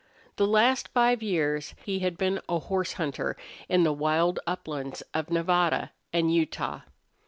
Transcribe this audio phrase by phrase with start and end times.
[0.37, 3.37] The last five years he had been a horse hunter
[3.69, 6.79] in the wild uplands of Nevada and Utah.